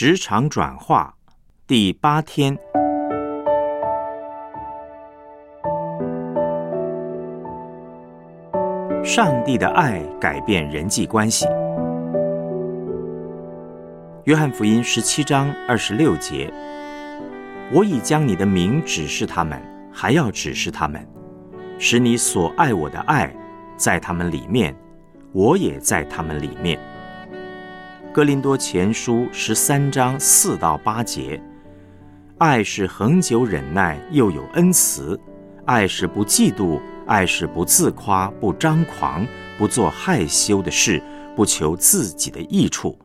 [0.00, 1.12] 职场转化
[1.66, 2.56] 第八天，
[9.04, 11.46] 上帝的爱改变人际关系。
[14.22, 16.48] 约翰福音十七章二十六节
[17.74, 19.60] ：“我已将你的名指示他们，
[19.92, 21.04] 还要指示他们，
[21.76, 23.34] 使你所爱我的爱
[23.76, 24.72] 在他们里面，
[25.32, 26.78] 我也在他们里面。”
[28.18, 31.40] 格林多前书十三章四到八节，
[32.38, 35.16] 爱是恒久忍耐，又有恩慈；
[35.66, 39.24] 爱是不嫉妒，爱是不自夸，不张狂，
[39.56, 41.00] 不做害羞的事，
[41.36, 42.98] 不求自己的益处，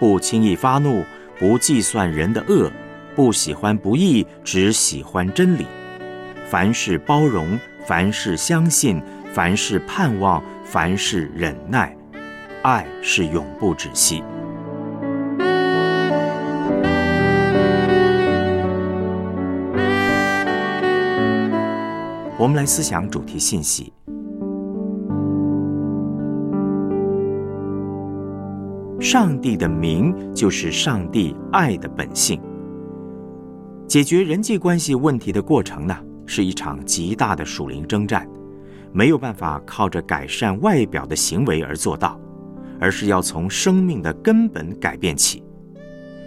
[0.00, 1.04] 不轻易发怒，
[1.38, 2.68] 不计算人的恶，
[3.14, 5.68] 不喜欢不义，只喜欢真理。
[6.48, 7.56] 凡事包容，
[7.86, 9.00] 凡事相信，
[9.32, 11.96] 凡事盼望，凡事忍耐。
[12.62, 14.20] 爱是永不止息。
[22.38, 23.92] 我们来思想主题信息。
[29.00, 32.40] 上帝的名就是上帝爱的本性。
[33.88, 38.28] 解决人际关系问题的过程呢，是一场极大的属灵征战，
[38.92, 42.20] 没有办法靠着改善外表的行为而做到，
[42.78, 45.42] 而是要从生命的根本改变起。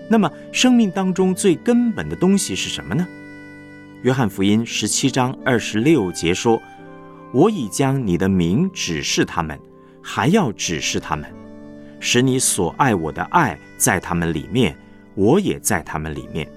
[0.10, 3.08] 那么，生命当中最根本的东西是什么呢？
[4.04, 6.60] 约翰福音十七章二十六节说
[7.32, 9.60] ：“我已将你的名指示他们，
[10.02, 11.32] 还要指示他们，
[12.00, 14.76] 使你所爱我的爱在他们里面，
[15.14, 16.52] 我也在他们里面。”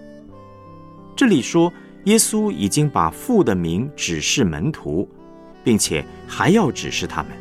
[1.15, 1.71] 这里说，
[2.05, 5.07] 耶稣已经把父的名指示门徒，
[5.63, 7.33] 并且还要指示他们，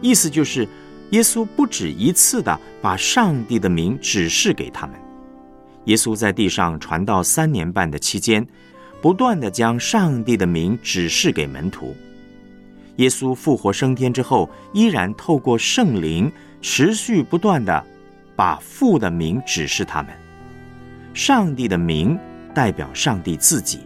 [0.00, 0.66] 意思就是，
[1.10, 4.96] 耶稣不止一次的把上帝的名指示给他们。
[5.84, 8.44] 耶稣在地上传道三年半的期间。
[9.02, 11.96] 不断的将上帝的名指示给门徒。
[12.96, 16.30] 耶稣复活升天之后，依然透过圣灵
[16.60, 17.82] 持续不断的
[18.36, 20.12] 把父的名指示他们。
[21.14, 22.18] 上帝的名
[22.54, 23.80] 代表上帝自己，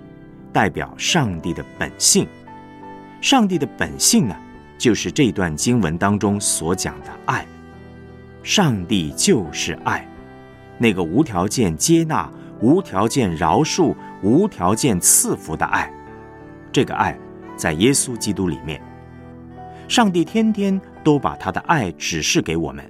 [0.53, 2.27] 代表上帝的本性。
[3.21, 4.37] 上帝的本性呢，
[4.77, 7.47] 就是这段经文当中所讲的爱。
[8.43, 10.07] 上帝就是爱，
[10.77, 12.29] 那个无条件接纳。
[12.61, 13.95] 无条件饶恕、
[14.25, 15.93] 无条件赐福的爱，
[16.73, 17.17] 这个爱
[17.57, 18.81] 在耶稣基督里面。
[19.87, 22.83] 上帝天天都把他的爱指示给我们，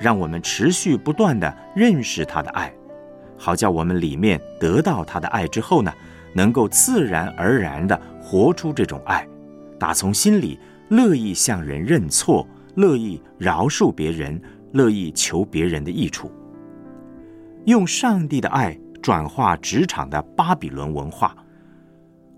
[0.00, 2.74] 让我们持续不断的认识他的爱，
[3.36, 5.92] 好叫我们里面得到他的爱之后呢，
[6.34, 9.24] 能够自然而然的活出这种爱，
[9.78, 10.58] 打从心里
[10.88, 12.44] 乐意向人认错，
[12.74, 14.42] 乐意饶恕别人，
[14.72, 16.32] 乐意求别人的益处。
[17.66, 21.36] 用上帝的爱转化职场的巴比伦文化。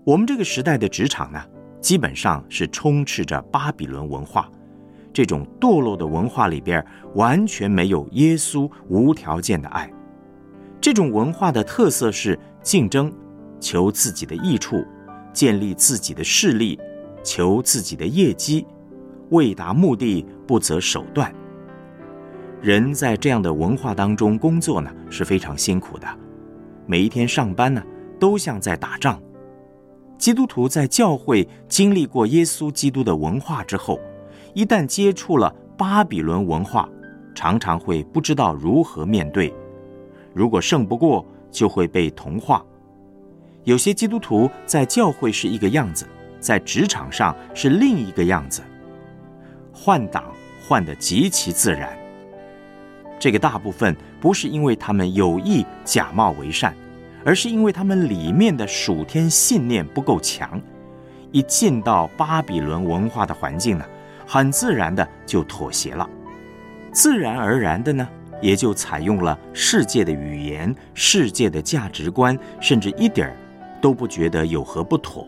[0.03, 1.39] 我们这个时代的职场呢，
[1.79, 4.49] 基本上是充斥着巴比伦文化。
[5.13, 6.83] 这种堕落的文化里边，
[7.15, 9.91] 完全没有耶稣无条件的爱。
[10.79, 13.13] 这种文化的特色是竞争，
[13.59, 14.85] 求自己的益处，
[15.33, 16.79] 建立自己的势力，
[17.23, 18.65] 求自己的业绩，
[19.29, 21.31] 为达目的不择手段。
[22.61, 26.07] 人在这样的文化当中工作呢，是非常辛苦的。
[26.91, 27.81] 每一天上班呢，
[28.19, 29.17] 都像在打仗。
[30.17, 33.97] 基督徒在教会经历过耶稣基督的文化之后，
[34.53, 36.89] 一旦接触了巴比伦文化，
[37.33, 39.53] 常常会不知道如何面对。
[40.33, 42.61] 如果胜不过，就会被同化。
[43.63, 46.05] 有些基督徒在教会是一个样子，
[46.41, 48.61] 在职场上是另一个样子，
[49.71, 50.25] 换挡
[50.67, 51.97] 换得极其自然。
[53.21, 56.73] 这个大部分不是因为他们有意假冒为善，
[57.23, 60.59] 而是因为他们里面的属天信念不够强。
[61.31, 63.85] 一进到巴比伦文化的环境呢，
[64.25, 66.09] 很自然的就妥协了，
[66.91, 68.09] 自然而然的呢，
[68.41, 73.37] 也就采用了世界的语言、世界的价值观，甚至一点儿
[73.79, 75.27] 都不觉得有何不妥。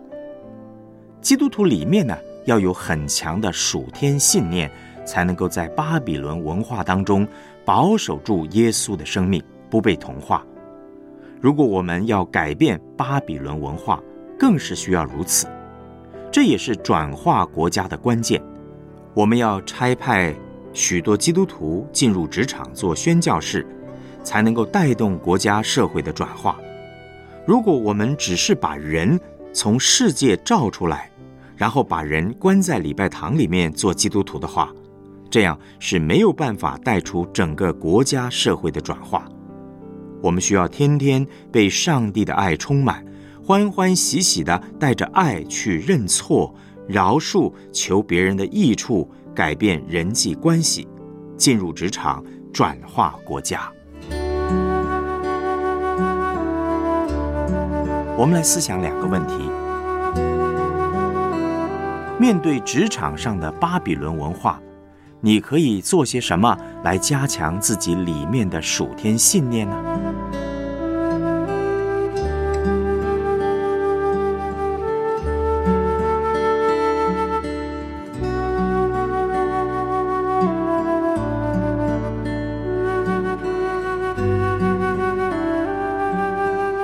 [1.21, 4.67] 基督徒里面呢，要有很强的属天信念。
[5.05, 7.27] 才能够在巴比伦文化当中
[7.65, 10.45] 保守住耶稣的生命，不被同化。
[11.39, 14.01] 如果我们要改变巴比伦文化，
[14.39, 15.47] 更是需要如此。
[16.31, 18.41] 这也是转化国家的关键。
[19.13, 20.33] 我们要差派
[20.73, 23.65] 许多基督徒进入职场做宣教士，
[24.23, 26.59] 才能够带动国家社会的转化。
[27.45, 29.19] 如果我们只是把人
[29.53, 31.11] 从世界召出来，
[31.55, 34.73] 然后把人关在礼拜堂里面做基督徒的话，
[35.33, 39.27] 这样是没有办法带出整个国家社会的转化。
[40.21, 43.03] 我们需要天天被上帝的爱充满，
[43.43, 46.53] 欢欢喜喜的带着爱去认错、
[46.87, 50.87] 饶恕、求别人的益处，改变人际关系，
[51.35, 53.71] 进入职场，转化国家。
[58.15, 59.49] 我们来思想两个问题：
[62.19, 64.61] 面对职场上的巴比伦文化，
[65.25, 69.73] 你可以做些什么来加强自己里面的属天信念呢？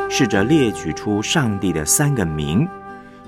[0.09, 2.65] 试着列举出上帝的三个名，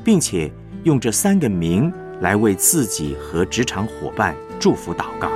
[0.05, 0.49] 并且
[0.83, 5.27] 用这三个名来为自己和职场伙伴祝福祷告。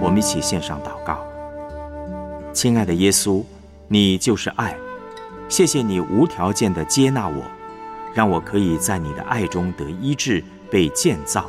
[0.00, 1.18] 我们一起献上祷告，
[2.52, 3.42] 亲爱的耶稣，
[3.88, 4.76] 你就是爱。
[5.48, 7.42] 谢谢你无条件的接纳我，
[8.18, 11.48] 让我可以在你的爱中得医治、被建造。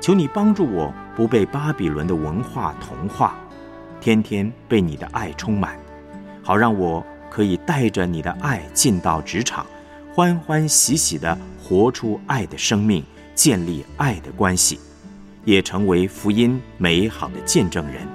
[0.00, 3.34] 求你帮助我不被巴比伦的文化同化，
[4.00, 5.76] 天天被你的爱充满，
[6.42, 9.66] 好让我可以带着你的爱进到职场，
[10.14, 13.04] 欢欢喜喜的活出爱的生命，
[13.34, 14.80] 建立爱的关系，
[15.44, 18.08] 也成为福音美好的见证人。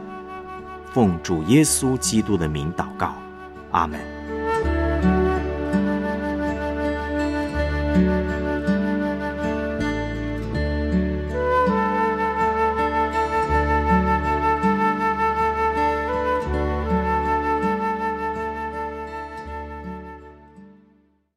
[0.92, 3.14] 奉主耶稣基督的名祷告，
[3.70, 4.19] 阿门。